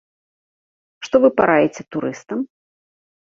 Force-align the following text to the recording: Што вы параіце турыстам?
Што 1.07 1.15
вы 1.25 1.29
параіце 1.41 1.81
турыстам? 1.97 2.39